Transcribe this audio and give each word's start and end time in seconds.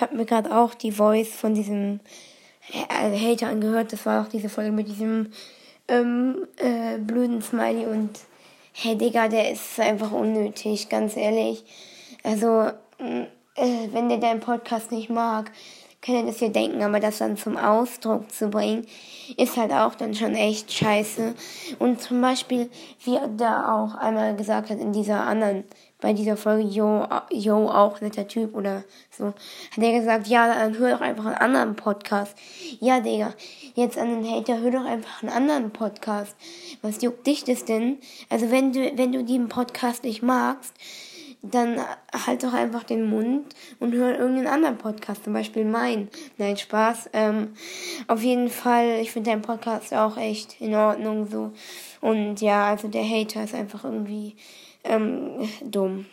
ich 0.00 0.02
habe 0.02 0.16
mir 0.16 0.24
gerade 0.24 0.56
auch 0.56 0.72
die 0.72 0.92
Voice 0.92 1.28
von 1.28 1.52
diesem 1.52 2.00
äh, 2.72 3.18
Hater 3.18 3.48
angehört. 3.48 3.92
Das 3.92 4.06
war 4.06 4.24
auch 4.24 4.30
diese 4.30 4.48
Folge 4.48 4.72
mit 4.72 4.88
diesem 4.88 5.30
ähm, 5.88 6.46
äh, 6.56 6.96
blöden 6.96 7.42
Smiley 7.42 7.84
und 7.84 8.08
hey 8.72 8.96
Digga, 8.96 9.28
der 9.28 9.50
ist 9.52 9.78
einfach 9.78 10.10
unnötig, 10.12 10.88
ganz 10.88 11.18
ehrlich. 11.18 11.64
Also, 12.22 12.70
mm, 12.98 13.24
äh, 13.56 13.88
wenn 13.92 14.08
der 14.08 14.16
deinen 14.16 14.40
Podcast 14.40 14.90
nicht 14.90 15.10
mag, 15.10 15.52
er 16.08 16.22
das 16.24 16.40
ja 16.40 16.48
denken, 16.48 16.82
aber 16.82 16.98
das 16.98 17.18
dann 17.18 17.36
zum 17.36 17.56
Ausdruck 17.56 18.30
zu 18.32 18.48
bringen, 18.48 18.86
ist 19.36 19.56
halt 19.56 19.72
auch 19.72 19.94
dann 19.94 20.14
schon 20.14 20.34
echt 20.34 20.72
scheiße. 20.72 21.34
Und 21.78 22.00
zum 22.00 22.20
Beispiel, 22.20 22.70
wie 23.04 23.16
er 23.16 23.28
da 23.28 23.74
auch 23.74 23.94
einmal 23.94 24.34
gesagt 24.34 24.70
hat 24.70 24.78
in 24.78 24.92
dieser 24.92 25.20
anderen, 25.20 25.64
bei 26.00 26.14
dieser 26.14 26.38
Folge, 26.38 26.66
yo, 26.66 27.06
yo, 27.30 27.68
auch 27.68 28.00
netter 28.00 28.26
Typ 28.26 28.54
oder 28.54 28.84
so, 29.10 29.26
hat 29.26 29.78
er 29.78 29.98
gesagt, 29.98 30.26
ja, 30.28 30.46
dann 30.46 30.78
hör 30.78 30.92
doch 30.92 31.02
einfach 31.02 31.26
einen 31.26 31.34
anderen 31.34 31.76
Podcast. 31.76 32.34
Ja, 32.80 33.00
Digga, 33.00 33.34
jetzt 33.74 33.98
an 33.98 34.08
den 34.22 34.30
Hater, 34.30 34.58
hör 34.60 34.70
doch 34.70 34.86
einfach 34.86 35.22
einen 35.22 35.32
anderen 35.32 35.70
Podcast. 35.70 36.34
Was 36.80 37.02
juckt 37.02 37.26
dich 37.26 37.44
das 37.44 37.66
denn? 37.66 37.98
Also 38.30 38.50
wenn 38.50 38.72
du, 38.72 38.90
wenn 38.96 39.12
du 39.12 39.22
den 39.22 39.48
Podcast 39.48 40.04
nicht 40.04 40.22
magst, 40.22 40.72
dann 41.42 41.80
halt 42.26 42.42
doch 42.42 42.52
einfach 42.52 42.84
den 42.84 43.08
Mund 43.08 43.54
und 43.78 43.94
hör 43.94 44.18
irgendeinen 44.18 44.46
anderen 44.46 44.78
Podcast, 44.78 45.24
zum 45.24 45.32
Beispiel 45.32 45.64
meinen. 45.64 46.08
Nein, 46.36 46.56
Spaß. 46.56 47.10
Ähm, 47.12 47.54
auf 48.08 48.22
jeden 48.22 48.50
Fall, 48.50 48.98
ich 49.00 49.12
finde 49.12 49.30
deinen 49.30 49.42
Podcast 49.42 49.94
auch 49.94 50.16
echt 50.16 50.60
in 50.60 50.74
Ordnung 50.74 51.26
so. 51.26 51.52
Und 52.00 52.40
ja, 52.40 52.68
also 52.68 52.88
der 52.88 53.08
Hater 53.08 53.44
ist 53.44 53.54
einfach 53.54 53.84
irgendwie 53.84 54.36
ähm, 54.84 55.48
dumm. 55.62 56.06